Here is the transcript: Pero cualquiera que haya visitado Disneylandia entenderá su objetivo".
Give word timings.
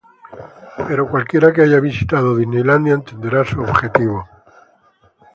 Pero 0.87 1.07
cualquiera 1.11 1.51
que 1.53 1.61
haya 1.61 1.79
visitado 1.79 2.35
Disneylandia 2.35 2.95
entenderá 2.95 3.45
su 3.45 3.61
objetivo". 3.61 4.27